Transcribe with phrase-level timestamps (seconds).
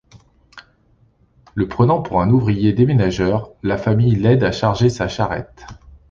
[1.53, 5.63] Le prenant pour un ouvrier déménageur, la famille l'aide à charger sa charrette.